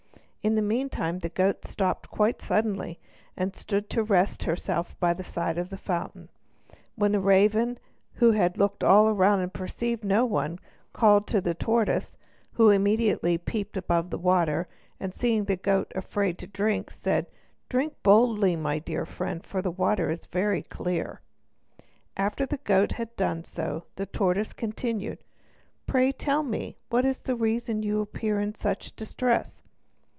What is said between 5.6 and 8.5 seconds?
a fountain, when the raven, who